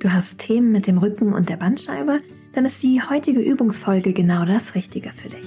Du 0.00 0.12
hast 0.12 0.38
Themen 0.38 0.70
mit 0.70 0.86
dem 0.86 0.98
Rücken 0.98 1.32
und 1.32 1.48
der 1.48 1.56
Bandscheibe? 1.56 2.20
Dann 2.52 2.64
ist 2.64 2.84
die 2.84 3.02
heutige 3.02 3.40
Übungsfolge 3.40 4.12
genau 4.12 4.44
das 4.44 4.76
Richtige 4.76 5.10
für 5.10 5.28
dich. 5.28 5.44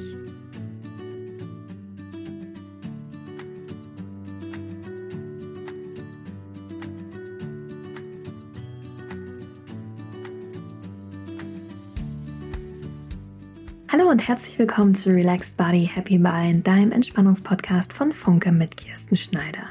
Hallo 13.88 14.10
und 14.10 14.28
herzlich 14.28 14.60
willkommen 14.60 14.96
zu 14.96 15.12
Relaxed 15.12 15.56
Body 15.56 15.90
Happy 15.94 16.18
Mind, 16.18 16.68
deinem 16.68 16.92
Entspannungspodcast 16.92 17.94
von 17.94 18.12
Funke 18.12 18.52
mit 18.52 18.76
Kirsten 18.76 19.16
Schneider. 19.16 19.70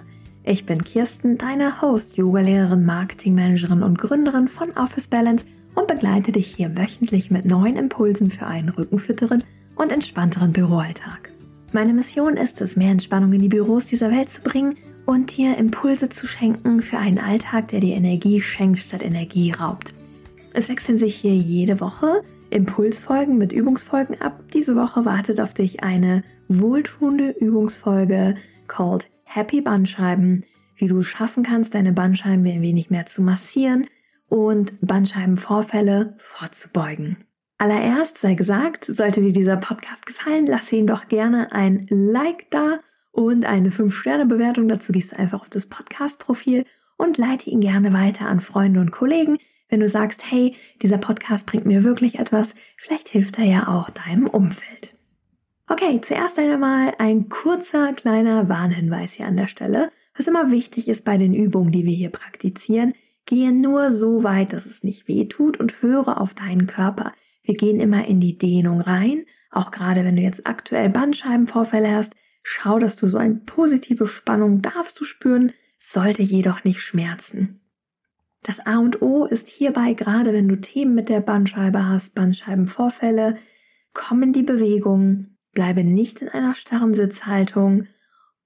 Ich 0.51 0.67
bin 0.67 0.83
Kirsten, 0.83 1.39
deine 1.39 1.81
Host, 1.81 2.17
Yoga-Lehrerin, 2.17 2.85
Marketingmanagerin 2.85 3.85
und 3.85 3.99
Gründerin 3.99 4.49
von 4.49 4.73
Office 4.73 5.07
Balance 5.07 5.45
und 5.77 5.87
begleite 5.87 6.33
dich 6.33 6.57
hier 6.57 6.77
wöchentlich 6.77 7.31
mit 7.31 7.45
neuen 7.45 7.77
Impulsen 7.77 8.33
für 8.33 8.49
einen 8.49 8.69
rückenfitteren 8.69 9.45
und 9.77 9.93
entspannteren 9.93 10.51
Büroalltag. 10.51 11.31
Meine 11.73 11.93
Mission 11.93 12.37
ist 12.37 12.61
es, 12.63 12.75
mehr 12.75 12.91
Entspannung 12.91 13.33
in 13.33 13.43
die 13.43 13.49
Büros 13.49 13.87
dieser 13.87 14.11
Welt 14.11 14.29
zu 14.29 14.43
bringen 14.43 14.77
und 15.07 15.37
dir 15.37 15.57
Impulse 15.57 16.09
zu 16.09 16.27
schenken 16.27 16.83
für 16.83 16.99
einen 16.99 17.21
Alltag, 17.21 17.69
der 17.69 17.79
dir 17.79 17.95
Energie 17.95 18.41
schenkt 18.41 18.81
statt 18.81 19.05
Energie 19.05 19.53
raubt. 19.53 19.95
Es 20.53 20.69
wechseln 20.69 20.99
sich 20.99 21.15
hier 21.15 21.37
jede 21.37 21.79
Woche 21.79 22.23
Impulsfolgen 22.51 23.39
mit 23.39 23.53
Übungsfolgen 23.53 24.21
ab. 24.21 24.43
Diese 24.53 24.75
Woche 24.75 25.05
wartet 25.05 25.39
auf 25.39 25.55
dich 25.55 25.85
eine 25.85 26.25
wohltuende 26.49 27.37
Übungsfolge 27.39 28.35
called 28.67 29.09
Happy 29.33 29.61
Bandscheiben, 29.61 30.45
wie 30.75 30.89
du 30.89 31.05
schaffen 31.05 31.45
kannst, 31.45 31.75
deine 31.75 31.93
Bandscheiben 31.93 32.45
ein 32.45 32.63
wenig 32.63 32.91
mehr 32.91 33.07
zu 33.07 33.23
massieren 33.23 33.87
und 34.29 34.73
Bandscheibenvorfälle 34.81 36.17
vorzubeugen. 36.19 37.19
Allererst 37.57 38.19
sei 38.19 38.35
gesagt, 38.35 38.87
sollte 38.87 39.21
dir 39.21 39.33
dieser 39.33 39.57
Podcast 39.57 40.05
gefallen, 40.05 40.47
lass 40.47 40.73
ihn 40.73 40.89
doch 40.89 41.07
gerne 41.07 41.53
ein 41.53 41.87
Like 41.91 42.51
da 42.51 42.81
und 43.13 43.45
eine 43.45 43.71
5-Sterne-Bewertung. 43.71 44.67
Dazu 44.67 44.91
gehst 44.91 45.13
du 45.13 45.19
einfach 45.21 45.43
auf 45.43 45.49
das 45.49 45.67
Podcast-Profil 45.67 46.65
und 46.97 47.17
leite 47.17 47.51
ihn 47.51 47.61
gerne 47.61 47.93
weiter 47.93 48.27
an 48.27 48.41
Freunde 48.41 48.81
und 48.81 48.91
Kollegen. 48.91 49.39
Wenn 49.69 49.79
du 49.79 49.89
sagst, 49.89 50.29
hey, 50.29 50.57
dieser 50.83 50.99
Podcast 50.99 51.47
bringt 51.47 51.67
mir 51.67 51.85
wirklich 51.85 52.19
etwas, 52.19 52.57
vielleicht 52.77 53.09
hilft 53.09 53.39
er 53.39 53.45
ja 53.45 53.69
auch 53.69 53.91
deinem 53.91 54.27
Umfeld. 54.27 54.93
Okay, 55.73 56.01
zuerst 56.03 56.37
einmal 56.37 56.95
ein 56.99 57.29
kurzer 57.29 57.93
kleiner 57.93 58.49
Warnhinweis 58.49 59.13
hier 59.13 59.27
an 59.27 59.37
der 59.37 59.47
Stelle. 59.47 59.89
Was 60.17 60.27
immer 60.27 60.51
wichtig 60.51 60.89
ist 60.89 61.05
bei 61.05 61.17
den 61.17 61.33
Übungen, 61.33 61.71
die 61.71 61.85
wir 61.85 61.95
hier 61.95 62.11
praktizieren, 62.11 62.93
gehe 63.25 63.53
nur 63.53 63.93
so 63.93 64.25
weit, 64.25 64.53
dass 64.53 64.67
es 64.67 64.83
nicht 64.83 65.07
weh 65.07 65.27
tut 65.27 65.61
und 65.61 65.81
höre 65.81 66.21
auf 66.21 66.35
deinen 66.35 66.67
Körper. 66.67 67.13
Wir 67.45 67.55
gehen 67.55 67.79
immer 67.79 68.05
in 68.05 68.19
die 68.19 68.37
Dehnung 68.37 68.81
rein, 68.81 69.27
auch 69.53 69.71
gerade 69.71 70.05
wenn 70.05 70.17
du 70.17 70.23
jetzt 70.23 70.45
aktuell 70.45 70.89
Bandscheibenvorfälle 70.89 71.95
hast. 71.95 72.15
Schau, 72.43 72.81
dass 72.81 72.97
du 72.97 73.07
so 73.07 73.19
eine 73.19 73.37
positive 73.37 74.09
Spannung 74.09 74.63
darfst 74.63 74.99
du 74.99 75.05
spüren, 75.05 75.53
sollte 75.79 76.23
jedoch 76.23 76.65
nicht 76.65 76.81
schmerzen. 76.81 77.61
Das 78.43 78.59
A 78.67 78.79
und 78.79 79.03
O 79.03 79.25
ist 79.25 79.49
hierbei, 79.49 79.93
gerade 79.93 80.33
wenn 80.33 80.49
du 80.49 80.57
Themen 80.57 80.97
mit 80.97 81.09
der 81.09 81.21
Bandscheibe 81.21 81.87
hast, 81.87 82.17
Bandscheibenvorfälle, 82.17 83.37
komm 83.95 84.25
in 84.25 84.33
die 84.33 84.43
Bewegung, 84.43 85.37
bleibe 85.61 85.85
nicht 85.85 86.23
in 86.23 86.31
einer 86.31 86.55
starren 86.55 86.95
Sitzhaltung 86.95 87.87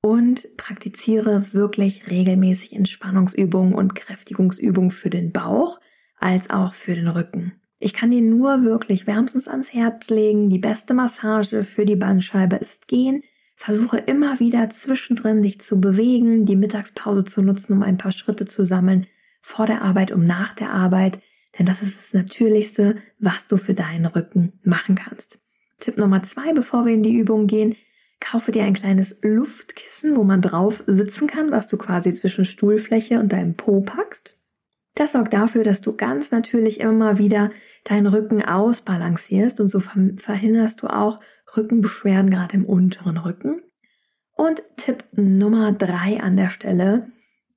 und 0.01 0.48
praktiziere 0.57 1.53
wirklich 1.53 2.11
regelmäßig 2.11 2.73
Entspannungsübungen 2.73 3.73
und 3.73 3.95
Kräftigungsübungen 3.95 4.91
für 4.91 5.11
den 5.11 5.31
Bauch 5.31 5.79
als 6.19 6.51
auch 6.51 6.75
für 6.75 6.97
den 6.97 7.06
Rücken. 7.06 7.53
Ich 7.79 7.95
kann 7.95 8.11
dir 8.11 8.21
nur 8.21 8.65
wirklich 8.65 9.06
wärmstens 9.06 9.47
ans 9.47 9.73
Herz 9.73 10.11
legen, 10.11 10.51
die 10.51 10.59
beste 10.59 10.93
Massage 10.93 11.62
für 11.62 11.84
die 11.84 11.95
Bandscheibe 11.95 12.56
ist 12.56 12.89
gehen. 12.89 13.23
Versuche 13.55 13.99
immer 13.99 14.41
wieder 14.41 14.69
zwischendrin 14.71 15.41
dich 15.41 15.61
zu 15.61 15.81
bewegen, 15.81 16.47
die 16.47 16.56
Mittagspause 16.56 17.22
zu 17.22 17.43
nutzen, 17.43 17.75
um 17.75 17.84
ein 17.84 17.97
paar 17.97 18.11
Schritte 18.11 18.44
zu 18.44 18.65
sammeln, 18.65 19.06
vor 19.41 19.67
der 19.67 19.83
Arbeit, 19.83 20.11
um 20.11 20.27
nach 20.27 20.53
der 20.53 20.72
Arbeit, 20.72 21.21
denn 21.56 21.67
das 21.67 21.81
ist 21.81 21.97
das 21.97 22.12
Natürlichste, 22.12 22.97
was 23.21 23.47
du 23.47 23.56
für 23.56 23.75
deinen 23.75 24.06
Rücken 24.06 24.59
machen 24.65 24.97
kannst. 24.97 25.44
Tipp 25.84 25.99
Nummer 25.99 26.22
zwei, 26.22 26.55
bevor 26.55 26.87
wir 26.87 26.95
in 26.95 27.03
die 27.03 27.15
Übung 27.15 27.47
gehen, 27.47 27.77
kaufe 28.19 28.53
dir 28.53 28.65
ein 28.65 28.72
kleines 28.72 29.19
Luftkissen, 29.21 30.17
wo 30.17 30.25
man 30.25 30.41
drauf 30.41 30.83
sitzen 30.87 31.27
kann, 31.27 31.50
was 31.50 31.69
du 31.69 31.77
quasi 31.77 32.15
zwischen 32.15 32.47
Stuhlfläche 32.47 33.21
und 33.21 33.34
deinem 33.34 33.55
Po 33.55 33.83
packst. 33.83 34.34
Das 34.94 35.12
sorgt 35.12 35.34
dafür, 35.34 35.62
dass 35.62 35.83
du 35.83 35.94
ganz 35.94 36.31
natürlich 36.31 36.81
immer 36.81 37.19
wieder 37.19 37.50
deinen 37.84 38.06
Rücken 38.06 38.43
ausbalancierst 38.43 39.61
und 39.61 39.69
so 39.69 39.78
verhinderst 39.78 40.81
du 40.81 40.87
auch 40.87 41.21
Rückenbeschwerden 41.55 42.31
gerade 42.31 42.55
im 42.55 42.65
unteren 42.65 43.19
Rücken. 43.19 43.61
Und 44.33 44.62
Tipp 44.77 45.05
Nummer 45.12 45.73
drei 45.73 46.19
an 46.19 46.39
der 46.39 46.49
Stelle, 46.49 47.12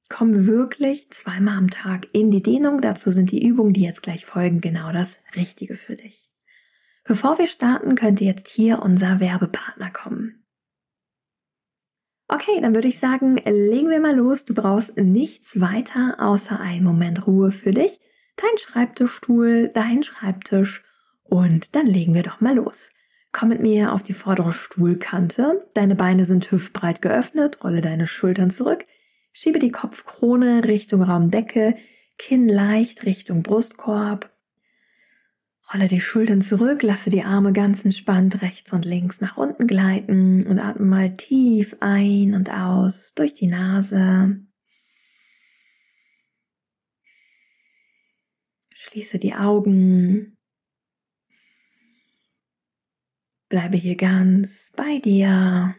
komm 0.10 0.48
wirklich 0.48 1.12
zweimal 1.12 1.58
am 1.58 1.70
Tag 1.70 2.08
in 2.12 2.30
die 2.30 2.44
Dehnung. 2.44 2.82
Dazu 2.82 3.10
sind 3.10 3.32
die 3.32 3.48
Übungen, 3.48 3.72
die 3.72 3.84
jetzt 3.84 4.04
gleich 4.04 4.26
folgen, 4.26 4.60
genau 4.60 4.92
das 4.92 5.18
Richtige 5.34 5.78
für 5.78 5.96
dich. 5.96 6.27
Bevor 7.07 7.38
wir 7.38 7.47
starten, 7.47 7.95
könnte 7.95 8.25
jetzt 8.25 8.50
hier 8.50 8.81
unser 8.81 9.22
Werbepartner 9.22 9.90
kommen. 9.91 10.44
Okay, 12.28 12.59
dann 12.59 12.75
würde 12.75 12.90
ich 12.90 13.00
sagen, 13.00 13.38
legen 13.38 13.90
wir 13.90 14.01
mal 14.01 14.16
los. 14.16 14.44
Du 14.44 14.53
brauchst 14.53 14.97
nichts 14.97 15.62
weiter 15.62 16.18
außer 16.19 16.59
einen 16.59 16.84
Moment 16.84 17.25
Ruhe 17.25 17.51
für 17.51 17.72
dich, 17.72 18.01
dein 18.35 18.57
Schreibtischstuhl, 18.57 19.72
dein 19.73 20.03
Schreibtisch 20.03 20.84
und 21.23 21.78
dann 21.78 21.88
legen 21.88 22.13
wir 22.13 22.23
doch 22.23 22.41
mal 22.41 22.56
los. 22.56 22.90
Komm 23.31 23.50
mit 23.50 23.62
mir 23.62 23.94
auf 23.94 24.03
die 24.03 24.13
vordere 24.13 24.51
Stuhlkante. 24.51 25.66
Deine 25.75 25.95
Beine 25.95 26.25
sind 26.25 26.51
hüftbreit 26.51 27.01
geöffnet, 27.01 27.63
rolle 27.63 27.79
deine 27.79 28.07
Schultern 28.07 28.51
zurück, 28.51 28.85
schiebe 29.31 29.59
die 29.59 29.72
Kopfkrone 29.72 30.66
Richtung 30.66 31.03
Raumdecke, 31.03 31.75
Kinn 32.18 32.50
leicht 32.50 33.06
Richtung 33.06 33.44
Brustkorb 33.44 34.29
Rolle 35.74 35.90
die 35.90 36.00
Schultern 36.00 36.42
zurück, 36.42 36.82
lasse 36.82 37.10
die 37.10 37.24
Arme 37.24 37.52
ganz 37.52 37.84
entspannt 37.84 38.42
rechts 38.42 38.72
und 38.72 38.86
links 38.86 39.20
nach 39.20 39.36
unten 39.36 39.68
gleiten 39.68 40.48
und 40.48 40.60
atme 40.60 40.86
mal 40.86 41.18
tief 41.18 41.76
ein 41.82 42.34
und 42.36 42.50
aus 42.50 43.14
durch 43.16 43.34
die 43.34 43.48
Nase. 43.48 44.40
Schließe 48.74 49.20
die 49.20 49.34
Augen. 49.34 50.38
Bleibe 53.50 53.76
hier 53.76 53.98
ganz 53.98 54.72
bei 54.78 55.00
dir. 55.00 55.76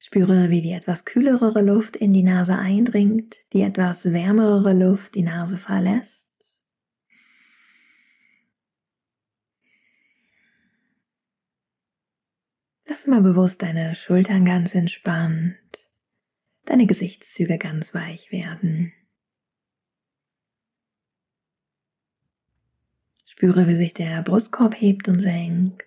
Spüre, 0.00 0.50
wie 0.50 0.62
die 0.62 0.72
etwas 0.72 1.04
kühlere 1.04 1.62
Luft 1.62 1.94
in 1.94 2.12
die 2.12 2.22
Nase 2.24 2.56
eindringt, 2.56 3.36
die 3.52 3.60
etwas 3.60 4.06
wärmere 4.12 4.72
Luft 4.72 5.14
die 5.14 5.22
Nase 5.22 5.56
verlässt. 5.56 6.17
Lass 12.90 13.06
mal 13.06 13.20
bewusst 13.20 13.60
deine 13.60 13.94
Schultern 13.94 14.46
ganz 14.46 14.74
entspannt, 14.74 15.58
deine 16.64 16.86
Gesichtszüge 16.86 17.58
ganz 17.58 17.92
weich 17.92 18.32
werden. 18.32 18.94
Spüre, 23.26 23.68
wie 23.68 23.76
sich 23.76 23.92
der 23.92 24.22
Brustkorb 24.22 24.74
hebt 24.80 25.06
und 25.06 25.20
senkt. 25.20 25.84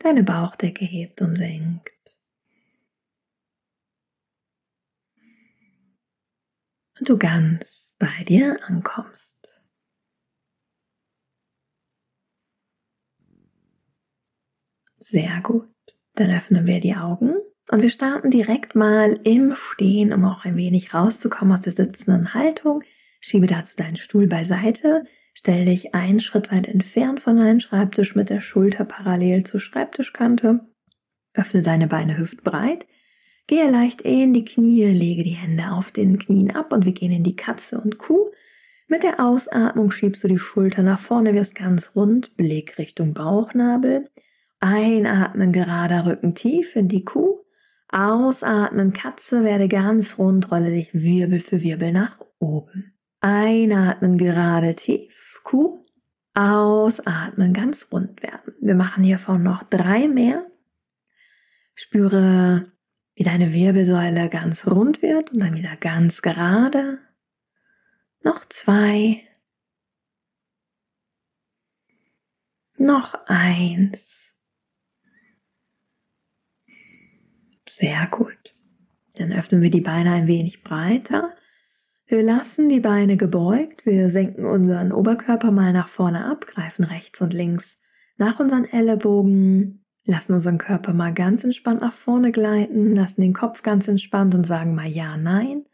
Deine 0.00 0.24
Bauchdecke 0.24 0.84
hebt 0.84 1.22
und 1.22 1.36
senkt. 1.36 1.92
Und 6.98 7.08
du 7.08 7.16
ganz 7.16 7.94
bei 8.00 8.24
dir 8.24 8.58
ankommst. 8.64 9.55
Sehr 15.08 15.40
gut. 15.40 15.68
Dann 16.16 16.34
öffnen 16.34 16.66
wir 16.66 16.80
die 16.80 16.96
Augen 16.96 17.36
und 17.70 17.80
wir 17.80 17.90
starten 17.90 18.28
direkt 18.28 18.74
mal 18.74 19.20
im 19.22 19.54
Stehen, 19.54 20.12
um 20.12 20.24
auch 20.24 20.44
ein 20.44 20.56
wenig 20.56 20.94
rauszukommen 20.94 21.54
aus 21.54 21.60
der 21.60 21.74
sitzenden 21.74 22.34
Haltung. 22.34 22.82
Schiebe 23.20 23.46
dazu 23.46 23.76
deinen 23.76 23.94
Stuhl 23.94 24.26
beiseite, 24.26 25.04
stell 25.32 25.64
dich 25.66 25.94
einen 25.94 26.18
Schritt 26.18 26.50
weit 26.50 26.66
entfernt 26.66 27.20
von 27.20 27.36
deinem 27.36 27.60
Schreibtisch 27.60 28.16
mit 28.16 28.30
der 28.30 28.40
Schulter 28.40 28.84
parallel 28.84 29.44
zur 29.44 29.60
Schreibtischkante. 29.60 30.66
Öffne 31.34 31.62
deine 31.62 31.86
Beine 31.86 32.18
hüftbreit. 32.18 32.88
Gehe 33.46 33.70
leicht 33.70 34.02
in 34.02 34.32
die 34.32 34.44
Knie, 34.44 34.86
lege 34.86 35.22
die 35.22 35.30
Hände 35.30 35.70
auf 35.70 35.92
den 35.92 36.18
Knien 36.18 36.50
ab 36.50 36.72
und 36.72 36.84
wir 36.84 36.92
gehen 36.92 37.12
in 37.12 37.22
die 37.22 37.36
Katze 37.36 37.80
und 37.80 37.98
Kuh. 37.98 38.32
Mit 38.88 39.04
der 39.04 39.24
Ausatmung 39.24 39.92
schiebst 39.92 40.24
du 40.24 40.28
die 40.28 40.40
Schulter 40.40 40.82
nach 40.82 40.98
vorne, 40.98 41.32
wirst 41.32 41.54
ganz 41.54 41.92
rund, 41.94 42.36
Blick 42.36 42.76
Richtung 42.78 43.14
Bauchnabel. 43.14 44.10
Einatmen, 44.60 45.52
gerader 45.52 46.06
Rücken 46.06 46.34
tief 46.34 46.76
in 46.76 46.88
die 46.88 47.04
Kuh. 47.04 47.40
Ausatmen, 47.88 48.92
Katze, 48.92 49.44
werde 49.44 49.68
ganz 49.68 50.18
rund, 50.18 50.50
rolle 50.50 50.70
dich 50.70 50.92
Wirbel 50.92 51.40
für 51.40 51.62
Wirbel 51.62 51.92
nach 51.92 52.20
oben. 52.38 52.94
Einatmen, 53.20 54.18
gerade 54.18 54.74
tief, 54.74 55.40
Kuh. 55.44 55.84
Ausatmen, 56.34 57.54
ganz 57.54 57.88
rund 57.90 58.22
werden. 58.22 58.54
Wir 58.60 58.74
machen 58.74 59.04
hiervon 59.04 59.42
noch 59.42 59.62
drei 59.64 60.06
mehr. 60.06 60.46
Spüre, 61.74 62.72
wie 63.14 63.24
deine 63.24 63.54
Wirbelsäule 63.54 64.28
ganz 64.28 64.66
rund 64.66 65.00
wird 65.00 65.32
und 65.32 65.40
dann 65.40 65.54
wieder 65.54 65.76
ganz 65.76 66.20
gerade. 66.20 66.98
Noch 68.22 68.44
zwei. 68.46 69.22
Noch 72.78 73.14
eins. 73.26 74.25
Sehr 77.78 78.08
gut. 78.10 78.54
Dann 79.16 79.34
öffnen 79.34 79.60
wir 79.60 79.70
die 79.70 79.82
Beine 79.82 80.12
ein 80.12 80.26
wenig 80.26 80.62
breiter. 80.62 81.34
Wir 82.06 82.22
lassen 82.22 82.70
die 82.70 82.80
Beine 82.80 83.18
gebeugt. 83.18 83.84
Wir 83.84 84.08
senken 84.08 84.46
unseren 84.46 84.92
Oberkörper 84.92 85.50
mal 85.50 85.74
nach 85.74 85.88
vorne 85.88 86.24
ab, 86.24 86.46
greifen 86.46 86.84
rechts 86.84 87.20
und 87.20 87.34
links 87.34 87.76
nach 88.16 88.40
unseren 88.40 88.64
Ellenbogen, 88.64 89.84
lassen 90.06 90.32
unseren 90.32 90.56
Körper 90.56 90.94
mal 90.94 91.12
ganz 91.12 91.44
entspannt 91.44 91.82
nach 91.82 91.92
vorne 91.92 92.32
gleiten, 92.32 92.94
lassen 92.94 93.20
den 93.20 93.34
Kopf 93.34 93.62
ganz 93.62 93.88
entspannt 93.88 94.34
und 94.34 94.46
sagen 94.46 94.74
mal 94.74 94.88
ja, 94.88 95.18
nein 95.18 95.66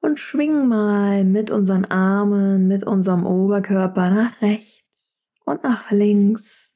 und 0.00 0.18
schwingen 0.18 0.68
mal 0.68 1.24
mit 1.24 1.50
unseren 1.50 1.84
Armen, 1.84 2.66
mit 2.66 2.82
unserem 2.84 3.26
Oberkörper 3.26 4.08
nach 4.08 4.40
rechts 4.40 4.82
und 5.44 5.62
nach 5.64 5.90
links. 5.90 6.69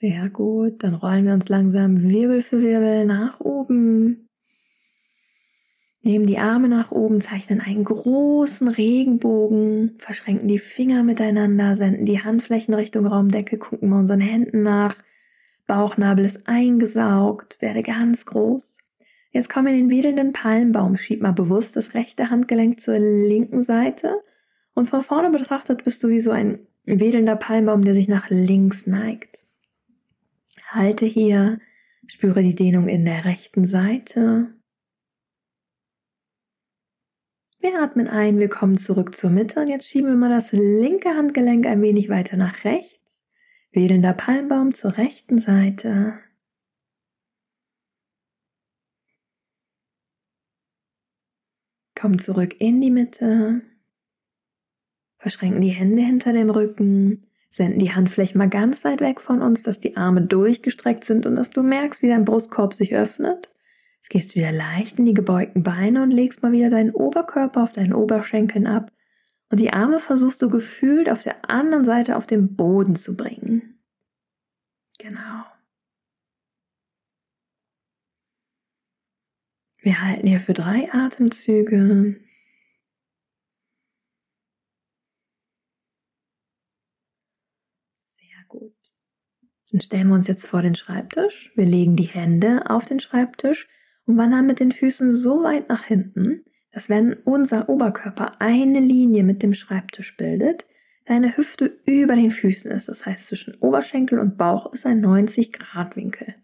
Sehr 0.00 0.28
gut. 0.28 0.84
Dann 0.84 0.94
rollen 0.94 1.26
wir 1.26 1.34
uns 1.34 1.48
langsam 1.48 2.00
Wirbel 2.02 2.40
für 2.40 2.62
Wirbel 2.62 3.04
nach 3.04 3.40
oben. 3.40 4.28
Nehmen 6.02 6.28
die 6.28 6.38
Arme 6.38 6.68
nach 6.68 6.92
oben, 6.92 7.20
zeichnen 7.20 7.60
einen 7.60 7.82
großen 7.82 8.68
Regenbogen, 8.68 9.96
verschränken 9.98 10.46
die 10.46 10.60
Finger 10.60 11.02
miteinander, 11.02 11.74
senden 11.74 12.04
die 12.04 12.22
Handflächen 12.22 12.74
Richtung 12.74 13.06
Raumdecke, 13.06 13.58
gucken 13.58 13.88
mal 13.88 13.98
unseren 13.98 14.20
Händen 14.20 14.62
nach. 14.62 14.94
Bauchnabel 15.66 16.24
ist 16.24 16.46
eingesaugt, 16.46 17.60
werde 17.60 17.82
ganz 17.82 18.24
groß. 18.24 18.78
Jetzt 19.32 19.50
komm 19.50 19.66
in 19.66 19.76
den 19.76 19.90
wedelnden 19.90 20.32
Palmbaum, 20.32 20.96
schieb 20.96 21.20
mal 21.20 21.32
bewusst 21.32 21.74
das 21.74 21.94
rechte 21.94 22.30
Handgelenk 22.30 22.78
zur 22.78 23.00
linken 23.00 23.62
Seite 23.62 24.22
und 24.74 24.86
von 24.86 25.02
vorne 25.02 25.30
betrachtet 25.30 25.82
bist 25.82 26.04
du 26.04 26.08
wie 26.08 26.20
so 26.20 26.30
ein 26.30 26.60
wedelnder 26.86 27.34
Palmbaum, 27.34 27.82
der 27.82 27.94
sich 27.94 28.06
nach 28.06 28.30
links 28.30 28.86
neigt. 28.86 29.47
Halte 30.70 31.06
hier, 31.06 31.60
spüre 32.06 32.42
die 32.42 32.54
Dehnung 32.54 32.88
in 32.88 33.06
der 33.06 33.24
rechten 33.24 33.64
Seite. 33.64 34.54
Wir 37.58 37.82
atmen 37.82 38.06
ein, 38.06 38.38
wir 38.38 38.50
kommen 38.50 38.76
zurück 38.76 39.16
zur 39.16 39.30
Mitte 39.30 39.60
und 39.60 39.68
jetzt 39.68 39.88
schieben 39.88 40.10
wir 40.10 40.16
mal 40.16 40.28
das 40.28 40.52
linke 40.52 41.08
Handgelenk 41.08 41.64
ein 41.64 41.80
wenig 41.80 42.10
weiter 42.10 42.36
nach 42.36 42.64
rechts. 42.64 43.24
Wedelnder 43.72 44.12
Palmbaum 44.12 44.74
zur 44.74 44.98
rechten 44.98 45.38
Seite. 45.38 46.20
Komm 51.94 52.18
zurück 52.18 52.60
in 52.60 52.82
die 52.82 52.90
Mitte. 52.90 53.62
Verschränken 55.16 55.62
die 55.62 55.70
Hände 55.70 56.02
hinter 56.02 56.34
dem 56.34 56.50
Rücken 56.50 57.26
senden 57.50 57.78
die 57.78 57.92
Handflächen 57.94 58.38
mal 58.38 58.48
ganz 58.48 58.84
weit 58.84 59.00
weg 59.00 59.20
von 59.20 59.42
uns, 59.42 59.62
dass 59.62 59.80
die 59.80 59.96
Arme 59.96 60.22
durchgestreckt 60.22 61.04
sind 61.04 61.26
und 61.26 61.36
dass 61.36 61.50
du 61.50 61.62
merkst, 61.62 62.02
wie 62.02 62.08
dein 62.08 62.24
Brustkorb 62.24 62.74
sich 62.74 62.94
öffnet. 62.94 63.50
Jetzt 63.96 64.10
gehst 64.10 64.30
du 64.30 64.36
wieder 64.36 64.52
leicht 64.52 64.98
in 64.98 65.06
die 65.06 65.14
gebeugten 65.14 65.62
Beine 65.62 66.02
und 66.02 66.10
legst 66.10 66.42
mal 66.42 66.52
wieder 66.52 66.70
deinen 66.70 66.92
Oberkörper 66.92 67.62
auf 67.62 67.72
deinen 67.72 67.92
Oberschenkeln 67.92 68.66
ab. 68.66 68.92
Und 69.50 69.60
die 69.60 69.72
Arme 69.72 69.98
versuchst 69.98 70.42
du 70.42 70.50
gefühlt 70.50 71.08
auf 71.10 71.22
der 71.22 71.48
anderen 71.50 71.84
Seite 71.84 72.16
auf 72.16 72.26
den 72.26 72.54
Boden 72.54 72.96
zu 72.96 73.16
bringen. 73.16 73.80
Genau. 74.98 75.44
Wir 79.80 80.02
halten 80.02 80.26
hier 80.26 80.40
für 80.40 80.54
drei 80.54 80.92
Atemzüge. 80.92 82.20
Dann 89.70 89.80
stellen 89.80 90.08
wir 90.08 90.14
uns 90.14 90.26
jetzt 90.26 90.46
vor 90.46 90.62
den 90.62 90.74
Schreibtisch. 90.74 91.52
Wir 91.54 91.66
legen 91.66 91.96
die 91.96 92.04
Hände 92.04 92.70
auf 92.70 92.86
den 92.86 93.00
Schreibtisch 93.00 93.68
und 94.06 94.16
wandern 94.16 94.46
mit 94.46 94.60
den 94.60 94.72
Füßen 94.72 95.10
so 95.10 95.42
weit 95.42 95.68
nach 95.68 95.84
hinten, 95.84 96.44
dass 96.72 96.88
wenn 96.88 97.14
unser 97.24 97.68
Oberkörper 97.68 98.40
eine 98.40 98.80
Linie 98.80 99.24
mit 99.24 99.42
dem 99.42 99.54
Schreibtisch 99.54 100.16
bildet, 100.16 100.66
deine 101.04 101.36
Hüfte 101.36 101.78
über 101.86 102.14
den 102.14 102.30
Füßen 102.30 102.70
ist. 102.70 102.88
Das 102.88 103.04
heißt, 103.04 103.26
zwischen 103.26 103.56
Oberschenkel 103.56 104.18
und 104.18 104.36
Bauch 104.38 104.72
ist 104.72 104.86
ein 104.86 105.00
90 105.00 105.52
Grad 105.52 105.96
Winkel. 105.96 106.34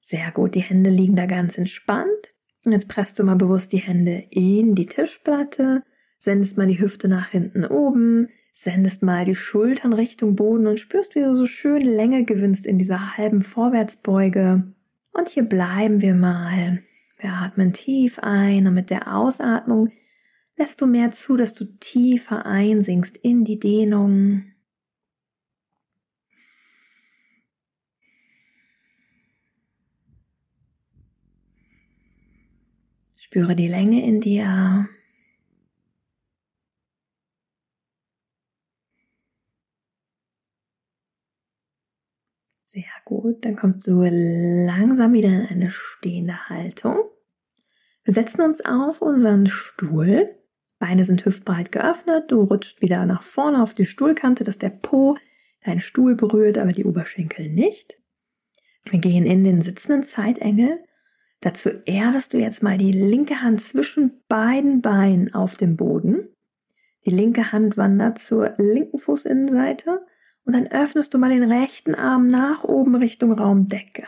Sehr 0.00 0.30
gut, 0.32 0.54
die 0.54 0.60
Hände 0.60 0.90
liegen 0.90 1.16
da 1.16 1.26
ganz 1.26 1.58
entspannt. 1.58 2.34
Jetzt 2.64 2.88
presst 2.88 3.18
du 3.18 3.24
mal 3.24 3.36
bewusst 3.36 3.72
die 3.72 3.78
Hände 3.78 4.24
in 4.30 4.74
die 4.74 4.86
Tischplatte, 4.86 5.82
sendest 6.18 6.56
mal 6.56 6.66
die 6.66 6.80
Hüfte 6.80 7.08
nach 7.08 7.28
hinten 7.28 7.64
oben, 7.64 8.28
sendest 8.60 9.02
mal 9.02 9.24
die 9.24 9.36
Schultern 9.36 9.92
Richtung 9.92 10.34
Boden 10.34 10.66
und 10.66 10.80
spürst, 10.80 11.14
wie 11.14 11.20
du 11.20 11.34
so 11.36 11.46
schön 11.46 11.80
Länge 11.80 12.24
gewinnst 12.24 12.66
in 12.66 12.76
dieser 12.76 13.16
halben 13.16 13.42
Vorwärtsbeuge. 13.42 14.64
Und 15.12 15.28
hier 15.28 15.44
bleiben 15.44 16.00
wir 16.00 16.14
mal. 16.14 16.82
Wir 17.18 17.32
atmen 17.34 17.72
tief 17.72 18.18
ein 18.18 18.66
und 18.66 18.74
mit 18.74 18.90
der 18.90 19.14
Ausatmung 19.14 19.92
lässt 20.56 20.80
du 20.80 20.88
mehr 20.88 21.10
zu, 21.10 21.36
dass 21.36 21.54
du 21.54 21.66
tiefer 21.78 22.46
einsinkst 22.46 23.16
in 23.16 23.44
die 23.44 23.60
Dehnung. 23.60 24.42
Spüre 33.20 33.54
die 33.54 33.68
Länge 33.68 34.04
in 34.04 34.20
dir. 34.20 34.88
Sehr 42.70 42.84
gut. 43.08 43.44
Dann 43.44 43.56
kommst 43.56 43.86
du 43.86 44.02
langsam 44.02 45.12
wieder 45.12 45.28
in 45.28 45.46
eine 45.46 45.70
stehende 45.70 46.48
Haltung. 46.48 46.98
Wir 48.04 48.14
setzen 48.14 48.42
uns 48.42 48.64
auf 48.64 49.02
unseren 49.02 49.46
Stuhl. 49.46 50.34
Beine 50.78 51.04
sind 51.04 51.24
hüftbreit 51.24 51.72
geöffnet. 51.72 52.30
Du 52.30 52.42
rutscht 52.42 52.80
wieder 52.80 53.04
nach 53.06 53.22
vorne 53.22 53.62
auf 53.62 53.74
die 53.74 53.86
Stuhlkante, 53.86 54.44
dass 54.44 54.58
der 54.58 54.70
Po 54.70 55.16
deinen 55.64 55.80
Stuhl 55.80 56.14
berührt, 56.14 56.58
aber 56.58 56.70
die 56.70 56.84
Oberschenkel 56.84 57.48
nicht. 57.48 57.98
Wir 58.88 59.00
gehen 59.00 59.26
in 59.26 59.42
den 59.42 59.60
sitzenden 59.60 60.04
Zeitengel. 60.04 60.78
Dazu 61.40 61.70
erdest 61.84 62.32
du 62.32 62.38
jetzt 62.38 62.62
mal 62.62 62.78
die 62.78 62.92
linke 62.92 63.42
Hand 63.42 63.60
zwischen 63.62 64.22
beiden 64.28 64.80
Beinen 64.82 65.34
auf 65.34 65.56
dem 65.56 65.76
Boden. 65.76 66.28
Die 67.04 67.10
linke 67.10 67.52
Hand 67.52 67.76
wandert 67.76 68.18
zur 68.18 68.54
linken 68.58 68.98
Fußinnenseite 68.98 70.00
und 70.48 70.54
dann 70.54 70.66
öffnest 70.68 71.12
du 71.12 71.18
mal 71.18 71.28
den 71.28 71.52
rechten 71.52 71.94
Arm 71.94 72.26
nach 72.26 72.64
oben 72.64 72.94
Richtung 72.94 73.32
Raumdecke. 73.32 74.04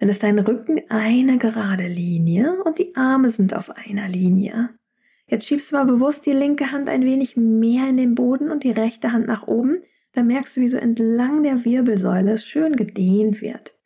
Dann 0.00 0.08
ist 0.08 0.24
dein 0.24 0.40
Rücken 0.40 0.82
eine 0.88 1.38
gerade 1.38 1.86
Linie 1.86 2.60
und 2.64 2.80
die 2.80 2.96
Arme 2.96 3.30
sind 3.30 3.54
auf 3.54 3.70
einer 3.70 4.08
Linie. 4.08 4.70
Jetzt 5.28 5.46
schiebst 5.46 5.70
du 5.70 5.76
mal 5.76 5.84
bewusst 5.84 6.26
die 6.26 6.32
linke 6.32 6.72
Hand 6.72 6.88
ein 6.88 7.04
wenig 7.04 7.36
mehr 7.36 7.88
in 7.88 7.96
den 7.96 8.16
Boden 8.16 8.50
und 8.50 8.64
die 8.64 8.72
rechte 8.72 9.12
Hand 9.12 9.28
nach 9.28 9.46
oben. 9.46 9.84
Dann 10.14 10.26
merkst 10.26 10.56
du, 10.56 10.62
wie 10.62 10.68
so 10.68 10.78
entlang 10.78 11.44
der 11.44 11.64
Wirbelsäule 11.64 12.32
es 12.32 12.44
schön 12.44 12.74
gedehnt 12.74 13.40
wird. 13.40 13.78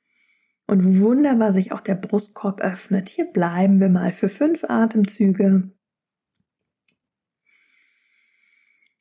Und 0.67 0.99
wunderbar 0.99 1.53
sich 1.53 1.73
auch 1.73 1.83
der 1.83 1.97
Brustkorb 1.97 2.63
öffnet. 2.63 3.11
Hier 3.11 3.27
bleiben 3.27 3.81
wir 3.81 3.91
mal 3.91 4.13
für 4.13 4.31
fünf 4.31 4.65
Atemzüge. 4.65 5.73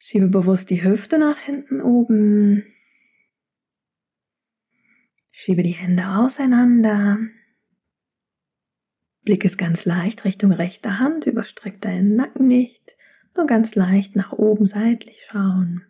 Schiebe 0.10 0.30
bewusst 0.30 0.70
die 0.70 0.86
Hüfte 0.86 1.18
nach 1.18 1.38
hinten 1.38 1.82
oben. 1.82 2.64
Schiebe 5.32 5.64
die 5.64 5.72
Hände 5.72 6.08
auseinander. 6.08 7.18
Blick 9.26 9.44
ist 9.44 9.58
ganz 9.58 9.84
leicht 9.84 10.24
Richtung 10.24 10.54
rechte 10.54 11.00
Hand, 11.00 11.26
überstreckt 11.26 11.84
deinen 11.84 12.16
Nacken 12.16 12.48
nicht, 12.48 12.96
nur 13.36 13.48
ganz 13.48 13.76
leicht 13.76 14.16
nach 14.16 14.32
oben 14.32 14.66
seitlich 14.66 15.28
schauen. 15.30 15.86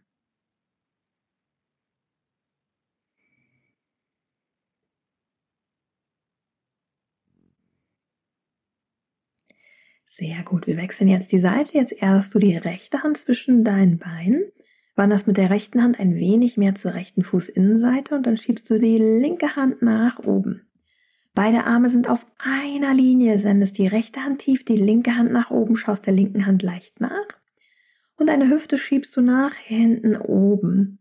Sehr 10.17 10.41
gut. 10.43 10.65
Wir 10.65 10.77
wechseln 10.77 11.09
jetzt 11.09 11.31
die 11.31 11.37
Seite. 11.37 11.77
Jetzt 11.77 11.93
erst 11.93 12.33
du 12.33 12.39
die 12.39 12.57
rechte 12.57 13.03
Hand 13.03 13.19
zwischen 13.19 13.63
deinen 13.63 13.99
Beinen. 13.99 14.45
Wanderst 14.95 15.27
mit 15.27 15.37
der 15.37 15.51
rechten 15.51 15.83
Hand 15.83 15.99
ein 15.99 16.15
wenig 16.15 16.57
mehr 16.57 16.73
zur 16.73 16.95
rechten 16.95 17.21
Fußinnenseite 17.21 18.15
und 18.15 18.25
dann 18.25 18.35
schiebst 18.35 18.67
du 18.67 18.79
die 18.79 18.97
linke 18.97 19.55
Hand 19.55 19.83
nach 19.83 20.17
oben. 20.17 20.63
Beide 21.35 21.65
Arme 21.65 21.91
sind 21.91 22.09
auf 22.09 22.25
einer 22.39 22.95
Linie, 22.95 23.37
sendest 23.37 23.77
die 23.77 23.85
rechte 23.85 24.21
Hand 24.21 24.39
tief, 24.39 24.65
die 24.65 24.77
linke 24.77 25.15
Hand 25.15 25.31
nach 25.31 25.51
oben, 25.51 25.77
schaust 25.77 26.07
der 26.07 26.13
linken 26.13 26.47
Hand 26.47 26.63
leicht 26.63 26.99
nach 26.99 27.27
und 28.15 28.27
deine 28.27 28.49
Hüfte 28.49 28.79
schiebst 28.79 29.15
du 29.15 29.21
nach 29.21 29.53
hinten 29.53 30.17
oben. 30.17 30.97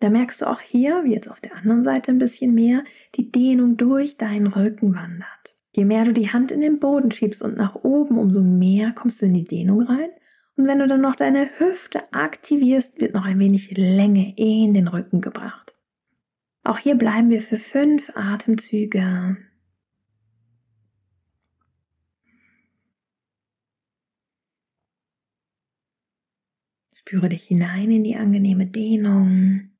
Da 0.00 0.08
merkst 0.08 0.40
du 0.40 0.48
auch 0.48 0.60
hier, 0.60 1.04
wie 1.04 1.12
jetzt 1.12 1.30
auf 1.30 1.40
der 1.40 1.54
anderen 1.56 1.82
Seite 1.82 2.12
ein 2.12 2.18
bisschen 2.18 2.54
mehr, 2.54 2.82
die 3.14 3.30
Dehnung 3.30 3.76
durch 3.76 4.16
deinen 4.16 4.46
Rücken 4.46 4.94
wandert. 4.94 5.53
Je 5.74 5.84
mehr 5.84 6.04
du 6.04 6.12
die 6.12 6.32
Hand 6.32 6.52
in 6.52 6.60
den 6.60 6.78
Boden 6.78 7.10
schiebst 7.10 7.42
und 7.42 7.56
nach 7.56 7.74
oben, 7.74 8.16
umso 8.16 8.40
mehr 8.40 8.92
kommst 8.92 9.20
du 9.20 9.26
in 9.26 9.34
die 9.34 9.44
Dehnung 9.44 9.82
rein 9.82 10.10
und 10.56 10.68
wenn 10.68 10.78
du 10.78 10.86
dann 10.86 11.00
noch 11.00 11.16
deine 11.16 11.50
Hüfte 11.58 12.12
aktivierst, 12.12 13.00
wird 13.00 13.14
noch 13.14 13.24
ein 13.24 13.40
wenig 13.40 13.76
Länge 13.76 14.34
in 14.36 14.72
den 14.72 14.86
Rücken 14.86 15.20
gebracht. 15.20 15.74
Auch 16.62 16.78
hier 16.78 16.94
bleiben 16.94 17.28
wir 17.28 17.40
für 17.40 17.58
fünf 17.58 18.10
Atemzüge. 18.14 19.36
Spüre 26.94 27.28
dich 27.28 27.44
hinein 27.44 27.90
in 27.90 28.04
die 28.04 28.16
angenehme 28.16 28.66
Dehnung. 28.66 29.73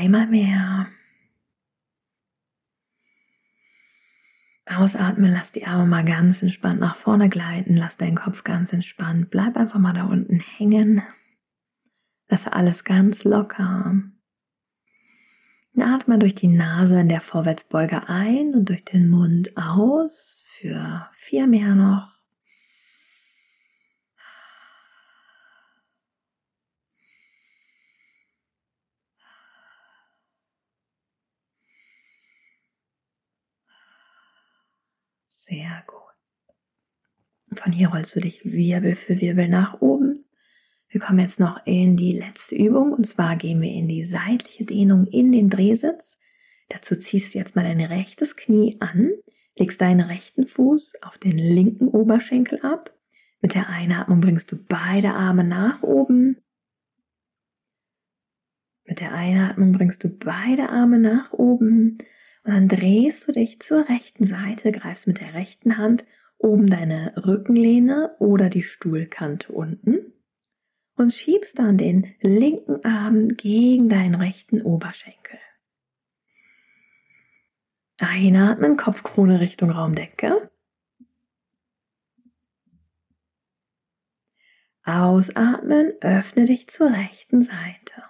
Einmal 0.00 0.26
mehr. 0.26 0.86
Ausatmen, 4.64 5.30
lass 5.30 5.52
die 5.52 5.66
Arme 5.66 5.84
mal 5.84 6.04
ganz 6.04 6.40
entspannt 6.42 6.80
nach 6.80 6.96
vorne 6.96 7.28
gleiten, 7.28 7.76
lass 7.76 7.96
deinen 7.96 8.16
Kopf 8.16 8.44
ganz 8.44 8.72
entspannt, 8.72 9.30
bleib 9.30 9.56
einfach 9.56 9.78
mal 9.78 9.92
da 9.92 10.04
unten 10.04 10.40
hängen. 10.40 11.02
Lasse 12.28 12.52
alles 12.52 12.84
ganz 12.84 13.24
locker. 13.24 14.02
Atme 15.78 16.18
durch 16.18 16.34
die 16.34 16.48
Nase 16.48 17.00
in 17.00 17.08
der 17.08 17.20
Vorwärtsbeuge 17.20 18.08
ein 18.08 18.54
und 18.54 18.68
durch 18.68 18.84
den 18.84 19.08
Mund 19.08 19.56
aus 19.56 20.42
für 20.46 21.08
vier 21.12 21.46
mehr 21.46 21.74
noch. 21.74 22.20
Sehr 35.50 35.82
gut. 35.88 35.98
Von 37.62 37.72
hier 37.72 37.88
rollst 37.88 38.16
du 38.16 38.20
dich 38.20 38.40
Wirbel 38.42 38.94
für 38.94 39.20
Wirbel 39.20 39.46
nach 39.46 39.82
oben. 39.82 40.24
Wir 40.88 40.98
kommen 40.98 41.18
jetzt 41.18 41.38
noch 41.38 41.60
in 41.66 41.94
die 41.94 42.12
letzte 42.12 42.56
Übung 42.56 42.94
und 42.94 43.06
zwar 43.06 43.36
gehen 43.36 43.60
wir 43.60 43.70
in 43.70 43.86
die 43.86 44.02
seitliche 44.02 44.64
Dehnung 44.64 45.06
in 45.06 45.30
den 45.30 45.50
Drehsitz. 45.50 46.18
Dazu 46.70 46.96
ziehst 46.96 47.34
du 47.34 47.38
jetzt 47.38 47.56
mal 47.56 47.64
dein 47.64 47.82
rechtes 47.82 48.34
Knie 48.36 48.78
an, 48.80 49.10
legst 49.56 49.78
deinen 49.78 50.00
rechten 50.00 50.46
Fuß 50.46 50.94
auf 51.02 51.18
den 51.18 51.36
linken 51.36 51.88
Oberschenkel 51.88 52.64
ab. 52.64 52.96
Mit 53.42 53.54
der 53.54 53.68
Einatmung 53.68 54.22
bringst 54.22 54.50
du 54.52 54.56
beide 54.56 55.12
Arme 55.12 55.44
nach 55.44 55.82
oben. 55.82 56.38
Mit 58.86 59.00
der 59.00 59.12
Einatmung 59.12 59.72
bringst 59.72 60.02
du 60.02 60.08
beide 60.08 60.70
Arme 60.70 60.98
nach 60.98 61.34
oben 61.34 61.98
und 62.42 62.54
dann 62.54 62.68
drehst 62.68 63.28
du 63.28 63.32
dich 63.32 63.60
zur 63.60 63.86
rechten 63.90 64.24
Seite, 64.24 64.72
greifst 64.72 65.06
mit 65.06 65.20
der 65.20 65.34
rechten 65.34 65.76
Hand 65.76 66.06
oben 66.40 66.68
deine 66.68 67.14
Rückenlehne 67.16 68.16
oder 68.18 68.48
die 68.48 68.62
Stuhlkante 68.62 69.52
unten 69.52 70.12
und 70.96 71.12
schiebst 71.12 71.58
dann 71.58 71.76
den 71.78 72.14
linken 72.20 72.84
Arm 72.84 73.28
gegen 73.36 73.88
deinen 73.88 74.14
rechten 74.14 74.62
Oberschenkel. 74.62 75.38
Einatmen, 78.00 78.76
Kopfkrone 78.76 79.40
Richtung 79.40 79.70
Raumdecke. 79.70 80.50
Ausatmen, 84.82 85.92
öffne 86.00 86.46
dich 86.46 86.68
zur 86.68 86.90
rechten 86.90 87.42
Seite. 87.42 88.02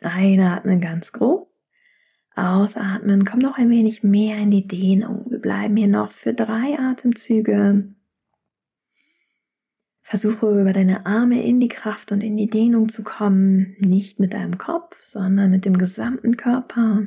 Einatmen 0.00 0.80
ganz 0.80 1.12
groß. 1.12 1.59
Ausatmen, 2.40 3.24
komm 3.24 3.40
noch 3.40 3.58
ein 3.58 3.68
wenig 3.68 4.02
mehr 4.02 4.38
in 4.38 4.50
die 4.50 4.66
Dehnung. 4.66 5.26
Wir 5.28 5.38
bleiben 5.38 5.76
hier 5.76 5.88
noch 5.88 6.10
für 6.10 6.32
drei 6.32 6.78
Atemzüge. 6.78 7.94
Versuche 10.02 10.60
über 10.60 10.72
deine 10.72 11.06
Arme 11.06 11.44
in 11.44 11.60
die 11.60 11.68
Kraft 11.68 12.12
und 12.12 12.22
in 12.22 12.36
die 12.36 12.48
Dehnung 12.48 12.88
zu 12.88 13.04
kommen, 13.04 13.76
nicht 13.78 14.18
mit 14.18 14.32
deinem 14.32 14.58
Kopf, 14.58 15.04
sondern 15.04 15.50
mit 15.50 15.64
dem 15.64 15.76
gesamten 15.78 16.36
Körper. 16.36 17.06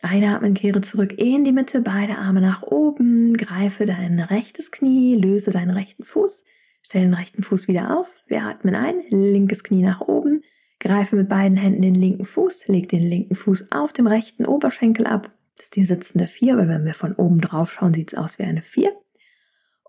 Einatmen, 0.00 0.54
kehre 0.54 0.80
zurück 0.80 1.18
in 1.18 1.42
die 1.42 1.52
Mitte, 1.52 1.80
beide 1.80 2.18
Arme 2.18 2.40
nach 2.40 2.62
oben, 2.62 3.36
greife 3.36 3.84
dein 3.84 4.20
rechtes 4.20 4.70
Knie, 4.70 5.16
löse 5.16 5.50
deinen 5.50 5.70
rechten 5.70 6.04
Fuß, 6.04 6.44
Stell 6.82 7.02
den 7.02 7.14
rechten 7.14 7.42
Fuß 7.42 7.68
wieder 7.68 7.98
auf. 7.98 8.10
Wir 8.26 8.42
atmen 8.44 8.74
ein, 8.74 9.02
linkes 9.10 9.62
Knie 9.62 9.82
nach 9.82 10.00
oben, 10.00 10.42
greife 10.80 11.16
mit 11.16 11.28
beiden 11.28 11.56
Händen 11.56 11.82
den 11.82 11.94
linken 11.94 12.24
Fuß, 12.24 12.68
leg 12.68 12.88
den 12.88 13.02
linken 13.02 13.34
Fuß 13.34 13.72
auf 13.72 13.92
dem 13.92 14.06
rechten 14.06 14.46
Oberschenkel 14.46 15.06
ab. 15.06 15.30
Das 15.56 15.66
ist 15.66 15.76
die 15.76 15.84
sitzende 15.84 16.26
4, 16.26 16.56
weil 16.56 16.68
wenn 16.68 16.84
wir 16.84 16.94
von 16.94 17.14
oben 17.14 17.40
drauf 17.40 17.72
schauen, 17.72 17.92
sieht 17.92 18.12
es 18.12 18.18
aus 18.18 18.38
wie 18.38 18.44
eine 18.44 18.62
4. 18.62 18.92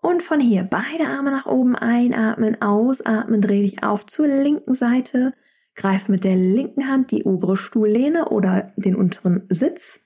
Und 0.01 0.23
von 0.23 0.39
hier 0.39 0.63
beide 0.63 1.07
Arme 1.07 1.31
nach 1.31 1.45
oben 1.45 1.75
einatmen, 1.75 2.61
ausatmen, 2.61 3.41
dreh 3.41 3.61
dich 3.61 3.83
auf 3.83 4.05
zur 4.05 4.27
linken 4.27 4.73
Seite, 4.73 5.33
greife 5.75 6.11
mit 6.11 6.23
der 6.23 6.35
linken 6.35 6.87
Hand 6.87 7.11
die 7.11 7.23
obere 7.23 7.55
Stuhllehne 7.55 8.29
oder 8.29 8.73
den 8.75 8.95
unteren 8.95 9.45
Sitz. 9.49 10.01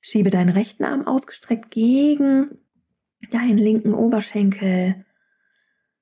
Schiebe 0.00 0.30
deinen 0.30 0.50
rechten 0.50 0.84
Arm 0.84 1.06
ausgestreckt 1.06 1.70
gegen 1.70 2.58
deinen 3.30 3.58
linken 3.58 3.94
Oberschenkel. 3.94 5.05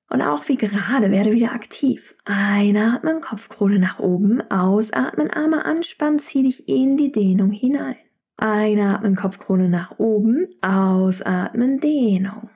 Und 0.09 0.23
auch 0.23 0.49
wie 0.49 0.57
gerade 0.57 1.11
werde 1.11 1.33
wieder 1.33 1.53
aktiv. 1.53 2.15
Einatmen, 2.25 3.21
Kopfkrone 3.21 3.79
nach 3.79 3.99
oben, 3.99 4.41
ausatmen, 4.51 5.31
Arme 5.31 5.65
anspannen, 5.65 6.19
zieh 6.19 6.43
dich 6.43 6.69
in 6.69 6.97
die 6.97 7.11
Dehnung 7.11 7.51
hinein. 7.51 7.97
Einatmen, 8.37 9.17
Kopfkrone 9.17 9.69
nach 9.69 9.99
oben, 9.99 10.47
ausatmen, 10.61 11.81
Dehnung. 11.81 12.51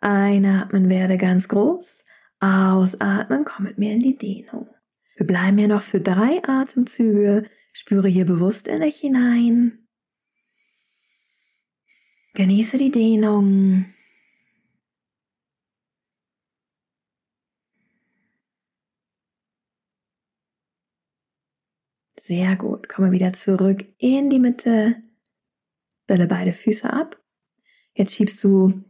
Einatmen, 0.00 0.88
werde 0.88 1.16
ganz 1.16 1.48
groß, 1.48 2.04
ausatmen, 2.40 3.44
komm 3.44 3.64
mit 3.64 3.78
mir 3.78 3.92
in 3.92 4.02
die 4.02 4.16
Dehnung. 4.16 4.68
Wir 5.16 5.26
bleiben 5.26 5.58
hier 5.58 5.68
noch 5.68 5.82
für 5.82 6.00
drei 6.00 6.40
Atemzüge, 6.46 7.48
spüre 7.72 8.08
hier 8.08 8.24
bewusst 8.24 8.68
in 8.68 8.80
dich 8.80 8.96
hinein. 8.96 9.88
Genieße 12.34 12.78
die 12.78 12.92
Dehnung. 12.92 13.86
Sehr 22.28 22.56
gut. 22.56 22.90
Komme 22.90 23.10
wieder 23.10 23.32
zurück 23.32 23.86
in 23.96 24.28
die 24.28 24.38
Mitte. 24.38 24.96
Stelle 26.04 26.26
beide 26.26 26.52
Füße 26.52 26.92
ab. 26.92 27.18
Jetzt 27.94 28.14
schiebst 28.14 28.44
du 28.44 28.84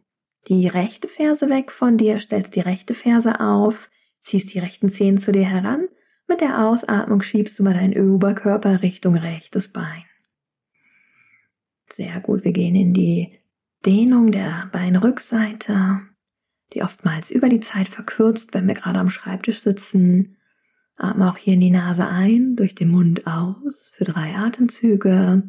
die 0.48 0.66
rechte 0.66 1.06
Ferse 1.06 1.48
weg 1.48 1.70
von 1.70 1.96
dir, 1.96 2.18
stellst 2.18 2.56
die 2.56 2.60
rechte 2.60 2.94
Ferse 2.94 3.38
auf, 3.38 3.90
ziehst 4.18 4.52
die 4.52 4.58
rechten 4.58 4.88
Zehen 4.88 5.18
zu 5.18 5.30
dir 5.30 5.44
heran. 5.44 5.86
Mit 6.26 6.40
der 6.40 6.66
Ausatmung 6.66 7.22
schiebst 7.22 7.56
du 7.56 7.62
mal 7.62 7.74
deinen 7.74 8.12
Oberkörper 8.12 8.82
Richtung 8.82 9.14
rechtes 9.14 9.68
Bein. 9.68 10.02
Sehr 11.92 12.18
gut. 12.18 12.42
Wir 12.42 12.52
gehen 12.52 12.74
in 12.74 12.92
die 12.92 13.38
Dehnung 13.86 14.32
der 14.32 14.68
Beinrückseite, 14.72 16.00
die 16.74 16.82
oftmals 16.82 17.30
über 17.30 17.48
die 17.48 17.60
Zeit 17.60 17.86
verkürzt, 17.86 18.52
wenn 18.52 18.66
wir 18.66 18.74
gerade 18.74 18.98
am 18.98 19.10
Schreibtisch 19.10 19.60
sitzen 19.60 20.37
Atme 20.98 21.30
auch 21.30 21.36
hier 21.36 21.54
in 21.54 21.60
die 21.60 21.70
Nase 21.70 22.06
ein, 22.06 22.56
durch 22.56 22.74
den 22.74 22.90
Mund 22.90 23.26
aus 23.26 23.88
für 23.92 24.04
drei 24.04 24.34
Atemzüge. 24.34 25.42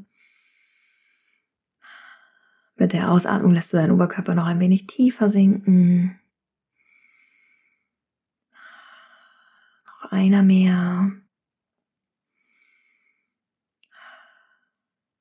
Mit 2.75 2.93
der 2.93 3.11
Ausatmung 3.11 3.53
lässt 3.53 3.73
du 3.73 3.77
deinen 3.77 3.91
Oberkörper 3.91 4.35
noch 4.35 4.45
ein 4.45 4.59
wenig 4.59 4.87
tiefer 4.87 5.27
sinken. 5.27 6.19
Noch 9.85 10.11
einer 10.11 10.43
mehr. 10.43 11.11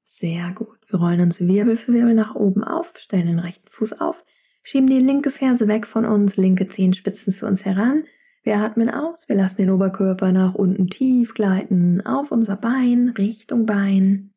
Sehr 0.05 0.53
gut. 0.53 0.79
Wir 0.89 0.99
rollen 0.99 1.21
uns 1.21 1.41
Wirbel 1.41 1.77
für 1.77 1.93
Wirbel 1.93 2.15
nach 2.15 2.35
oben 2.35 2.63
auf, 2.63 2.93
stellen 2.97 3.27
den 3.27 3.39
rechten 3.39 3.69
Fuß 3.71 4.01
auf, 4.01 4.25
Schieben 4.71 4.89
die 4.89 5.01
linke 5.01 5.31
Ferse 5.31 5.67
weg 5.67 5.87
von 5.87 6.05
uns, 6.05 6.37
linke 6.37 6.69
Zehenspitzen 6.69 7.33
zu 7.33 7.47
uns 7.47 7.65
heran. 7.65 8.05
Wir 8.49 8.63
atmen 8.63 8.89
aus, 8.89 9.29
wir 9.29 9.37
lassen 9.37 9.59
den 9.59 9.69
Oberkörper 9.69 10.33
nach 10.33 10.55
unten 10.55 10.87
tief 10.87 11.35
gleiten 11.35 12.01
auf 12.07 12.33
unser 12.33 12.57
Bein, 12.57 13.11
Richtung 13.11 13.67
Bein. 13.67 14.33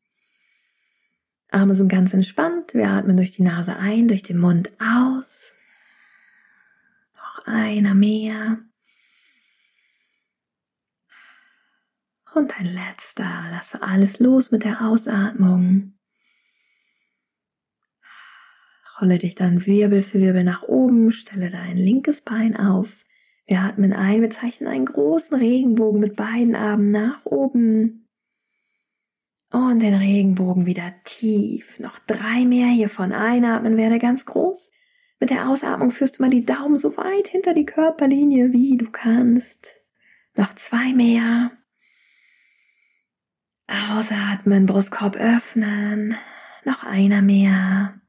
Arme 1.50 1.76
sind 1.76 1.88
ganz 1.88 2.14
entspannt. 2.14 2.74
Wir 2.74 2.90
atmen 2.90 3.16
durch 3.16 3.32
die 3.32 3.42
Nase 3.42 3.78
ein, 3.78 4.10
durch 4.10 4.22
den 4.22 4.38
Mund 4.38 4.70
aus. 4.82 5.54
Noch 7.16 7.46
einer 7.46 7.94
mehr. 7.94 8.58
Und 12.36 12.60
ein 12.60 12.66
letzter. 12.66 13.46
Lasse 13.52 13.82
alles 13.82 14.20
los 14.20 14.52
mit 14.52 14.66
der 14.66 14.82
Ausatmung. 14.82 15.98
Rolle 19.00 19.20
dich 19.20 19.36
dann 19.36 19.66
Wirbel 19.66 20.02
für 20.02 20.20
Wirbel 20.20 20.44
nach 20.44 20.64
oben, 20.64 21.14
stelle 21.14 21.50
dein 21.50 21.78
linkes 21.78 22.20
Bein 22.20 22.58
auf. 22.58 23.06
Wir 23.52 23.60
atmen 23.64 23.92
ein, 23.92 24.22
wir 24.22 24.30
zeichnen 24.30 24.70
einen 24.70 24.86
großen 24.86 25.38
Regenbogen 25.38 26.00
mit 26.00 26.16
beiden 26.16 26.56
Armen 26.56 26.90
nach 26.90 27.26
oben. 27.26 28.08
Und 29.52 29.82
den 29.82 29.94
Regenbogen 29.94 30.66
wieder 30.66 30.94
tief. 31.04 31.78
Noch 31.78 32.00
drei 32.00 32.46
mehr 32.46 32.68
hiervon. 32.68 33.12
Einatmen 33.12 33.76
werde 33.76 34.00
ganz 34.00 34.26
groß. 34.26 34.70
Mit 35.20 35.32
der 35.32 35.50
Ausatmung 35.50 35.92
führst 35.92 36.18
du 36.18 36.24
mal 36.24 36.30
die 36.30 36.46
Daumen 36.46 36.78
so 36.78 36.96
weit 36.96 37.28
hinter 37.28 37.54
die 37.54 37.66
Körperlinie, 37.66 38.54
wie 38.54 38.78
du 38.78 38.90
kannst. 38.90 39.76
Noch 40.38 40.56
zwei 40.56 40.94
mehr. 40.94 41.52
Ausatmen, 43.68 44.66
Brustkorb 44.66 45.18
öffnen. 45.18 46.16
Noch 46.64 46.86
einer 46.86 47.22
mehr. 47.22 48.00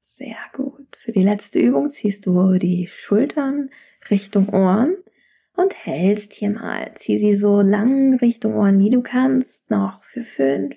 Sehr 0.00 0.36
gut. 0.52 0.69
Für 1.02 1.12
die 1.12 1.22
letzte 1.22 1.58
Übung 1.58 1.88
ziehst 1.88 2.26
du 2.26 2.58
die 2.58 2.86
Schultern 2.86 3.70
Richtung 4.10 4.50
Ohren 4.50 4.96
und 5.56 5.74
hältst 5.74 6.34
hier 6.34 6.50
mal. 6.50 6.92
Zieh 6.94 7.16
sie 7.16 7.34
so 7.34 7.62
lang 7.62 8.18
Richtung 8.18 8.54
Ohren, 8.54 8.78
wie 8.78 8.90
du 8.90 9.00
kannst. 9.00 9.70
Noch 9.70 10.04
für 10.04 10.22
fünf, 10.22 10.76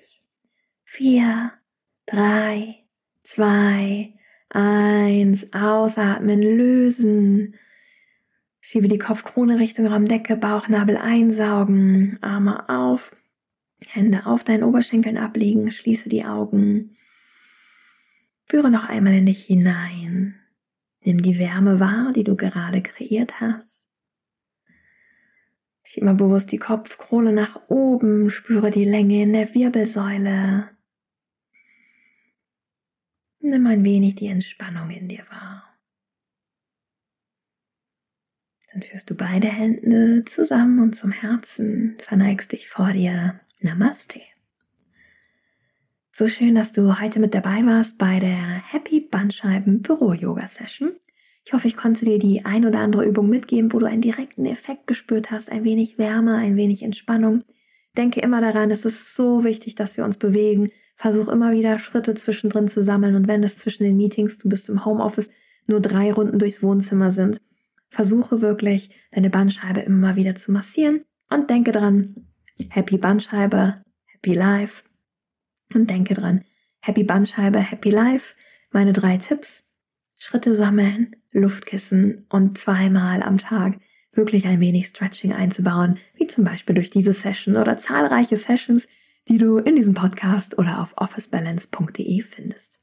vier, 0.82 1.52
drei, 2.06 2.84
zwei, 3.22 4.14
eins. 4.48 5.52
Ausatmen, 5.52 6.40
lösen. 6.40 7.56
Schiebe 8.62 8.88
die 8.88 8.98
Kopfkrone 8.98 9.58
Richtung 9.58 9.86
Raumdecke, 9.86 10.36
Bauchnabel 10.36 10.96
einsaugen, 10.96 12.16
Arme 12.22 12.66
auf, 12.70 13.14
Hände 13.88 14.24
auf 14.24 14.42
deinen 14.42 14.62
Oberschenkeln 14.62 15.18
ablegen, 15.18 15.70
schließe 15.70 16.08
die 16.08 16.24
Augen. 16.24 16.96
Spüre 18.46 18.70
noch 18.70 18.88
einmal 18.88 19.14
in 19.14 19.26
dich 19.26 19.44
hinein. 19.44 20.38
Nimm 21.00 21.18
die 21.18 21.38
Wärme 21.38 21.80
wahr, 21.80 22.12
die 22.14 22.24
du 22.24 22.36
gerade 22.36 22.82
kreiert 22.82 23.40
hast. 23.40 23.82
Schieb 25.82 26.04
mal 26.04 26.14
bewusst 26.14 26.52
die 26.52 26.58
Kopfkrone 26.58 27.32
nach 27.32 27.68
oben, 27.68 28.30
spüre 28.30 28.70
die 28.70 28.84
Länge 28.84 29.22
in 29.22 29.32
der 29.32 29.54
Wirbelsäule. 29.54 30.70
Nimm 33.40 33.66
ein 33.66 33.84
wenig 33.84 34.14
die 34.14 34.28
Entspannung 34.28 34.90
in 34.90 35.08
dir 35.08 35.24
wahr. 35.30 35.78
Dann 38.72 38.82
führst 38.82 39.08
du 39.08 39.14
beide 39.14 39.48
Hände 39.48 40.24
zusammen 40.24 40.80
und 40.80 40.96
zum 40.96 41.12
Herzen, 41.12 41.96
verneigst 42.00 42.52
dich 42.52 42.68
vor 42.68 42.92
dir. 42.92 43.40
Namaste. 43.60 44.20
So 46.16 46.28
schön, 46.28 46.54
dass 46.54 46.70
du 46.70 47.00
heute 47.00 47.18
mit 47.18 47.34
dabei 47.34 47.66
warst 47.66 47.98
bei 47.98 48.20
der 48.20 48.62
Happy 48.70 49.00
Bandscheiben 49.00 49.82
Büro 49.82 50.12
Yoga 50.12 50.46
Session. 50.46 50.92
Ich 51.44 51.52
hoffe, 51.52 51.66
ich 51.66 51.76
konnte 51.76 52.04
dir 52.04 52.20
die 52.20 52.44
ein 52.44 52.64
oder 52.64 52.78
andere 52.78 53.04
Übung 53.04 53.28
mitgeben, 53.28 53.72
wo 53.72 53.80
du 53.80 53.86
einen 53.86 54.00
direkten 54.00 54.46
Effekt 54.46 54.86
gespürt 54.86 55.32
hast, 55.32 55.50
ein 55.50 55.64
wenig 55.64 55.98
Wärme, 55.98 56.36
ein 56.36 56.54
wenig 56.54 56.84
Entspannung. 56.84 57.42
Denke 57.96 58.20
immer 58.20 58.40
daran, 58.40 58.70
es 58.70 58.84
ist 58.84 59.16
so 59.16 59.42
wichtig, 59.42 59.74
dass 59.74 59.96
wir 59.96 60.04
uns 60.04 60.16
bewegen. 60.16 60.70
Versuch 60.94 61.26
immer 61.26 61.50
wieder 61.50 61.80
Schritte 61.80 62.14
zwischendrin 62.14 62.68
zu 62.68 62.84
sammeln 62.84 63.16
und 63.16 63.26
wenn 63.26 63.42
es 63.42 63.58
zwischen 63.58 63.82
den 63.82 63.96
Meetings, 63.96 64.38
du 64.38 64.48
bist 64.48 64.68
im 64.68 64.84
Homeoffice, 64.84 65.30
nur 65.66 65.80
drei 65.80 66.12
Runden 66.12 66.38
durchs 66.38 66.62
Wohnzimmer 66.62 67.10
sind, 67.10 67.40
versuche 67.90 68.40
wirklich 68.40 68.90
deine 69.10 69.30
Bandscheibe 69.30 69.80
immer 69.80 70.14
wieder 70.14 70.36
zu 70.36 70.52
massieren 70.52 71.02
und 71.28 71.50
denke 71.50 71.72
dran, 71.72 72.28
Happy 72.70 72.98
Bandscheibe, 72.98 73.82
Happy 74.06 74.34
Life 74.34 74.84
und 75.74 75.90
denke 75.90 76.14
dran, 76.14 76.44
Happy 76.80 77.04
Bandscheibe, 77.04 77.58
Happy 77.58 77.90
Life, 77.90 78.34
meine 78.70 78.92
drei 78.92 79.16
Tipps, 79.16 79.64
Schritte 80.16 80.54
sammeln, 80.54 81.16
Luftkissen 81.32 82.24
und 82.30 82.56
zweimal 82.58 83.22
am 83.22 83.38
Tag 83.38 83.78
wirklich 84.12 84.46
ein 84.46 84.60
wenig 84.60 84.86
Stretching 84.86 85.32
einzubauen, 85.32 85.98
wie 86.14 86.26
zum 86.26 86.44
Beispiel 86.44 86.74
durch 86.74 86.90
diese 86.90 87.12
Session 87.12 87.56
oder 87.56 87.76
zahlreiche 87.76 88.36
Sessions, 88.36 88.86
die 89.28 89.38
du 89.38 89.58
in 89.58 89.76
diesem 89.76 89.94
Podcast 89.94 90.58
oder 90.58 90.80
auf 90.80 90.94
officebalance.de 90.96 92.20
findest. 92.20 92.80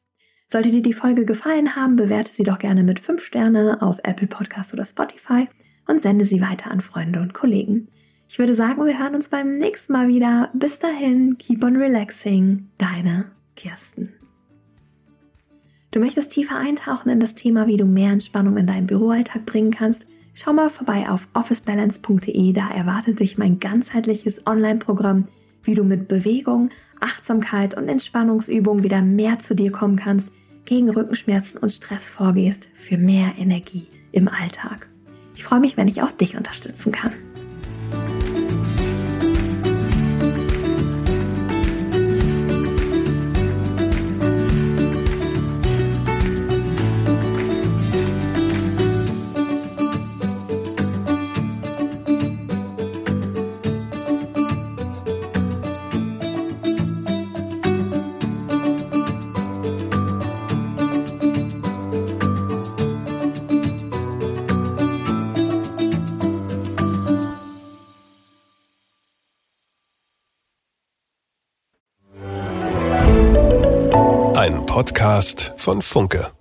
Sollte 0.52 0.72
dir 0.72 0.82
die 0.82 0.94
Folge 0.94 1.26
gefallen 1.26 1.76
haben, 1.76 1.96
bewerte 1.96 2.32
sie 2.32 2.44
doch 2.44 2.60
gerne 2.60 2.84
mit 2.84 3.00
5 3.00 3.24
Sterne 3.24 3.82
auf 3.82 4.00
Apple 4.04 4.28
Podcast 4.28 4.74
oder 4.74 4.86
Spotify 4.86 5.48
und 5.88 6.02
sende 6.02 6.26
sie 6.26 6.42
weiter 6.42 6.72
an 6.72 6.82
Freunde 6.82 7.22
und 7.22 7.34
Kollegen. 7.34 7.88
Ich 8.32 8.40
würde 8.40 8.56
sagen, 8.56 8.86
wir 8.86 8.98
hören 8.98 9.14
uns 9.14 9.28
beim 9.28 9.58
nächsten 9.58 9.92
Mal 9.92 10.08
wieder. 10.08 10.52
Bis 10.54 10.80
dahin, 10.80 11.38
keep 11.38 11.66
on 11.66 11.76
relaxing. 11.76 12.70
Deine 12.78 13.26
Kirsten. 13.58 14.14
Du 15.92 16.00
möchtest 16.00 16.32
tiefer 16.32 16.56
eintauchen 16.56 17.10
in 17.10 17.20
das 17.20 17.36
Thema, 17.36 17.68
wie 17.68 17.76
du 17.76 17.84
mehr 17.84 18.14
Entspannung 18.14 18.56
in 18.56 18.68
deinen 18.68 18.88
Büroalltag 18.88 19.46
bringen 19.46 19.72
kannst? 19.72 20.08
Schau 20.34 20.54
mal 20.54 20.70
vorbei 20.70 21.10
auf 21.10 21.28
officebalance.de, 21.34 22.54
da 22.54 22.70
erwartet 22.70 23.20
dich 23.20 23.38
mein 23.38 23.60
ganzheitliches 23.60 24.48
Online-Programm, 24.48 25.28
wie 25.64 25.76
du 25.76 25.84
mit 25.84 26.08
Bewegung, 26.08 26.70
Achtsamkeit 27.02 27.76
und 27.76 27.90
Entspannungsübungen 27.90 28.86
wieder 28.86 29.02
mehr 29.02 29.40
zu 29.40 29.56
dir 29.56 29.74
kommen 29.74 29.98
kannst, 29.98 30.32
gegen 30.64 30.90
Rückenschmerzen 30.90 31.60
und 31.60 31.74
Stress 31.74 32.08
vorgehst, 32.08 32.70
für 32.76 32.98
mehr 32.98 33.34
Energie 33.38 33.88
im 34.14 34.30
Alltag. 34.30 34.88
Ich 35.36 35.44
freue 35.44 35.60
mich, 35.60 35.76
wenn 35.76 35.90
ich 35.90 36.02
auch 36.02 36.12
dich 36.12 36.38
unterstützen 36.38 36.94
kann. 36.94 37.12
Podcast 75.02 75.54
von 75.58 75.82
Funke. 75.82 76.41